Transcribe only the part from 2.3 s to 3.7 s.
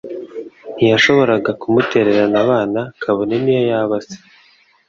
abana, kabone niyo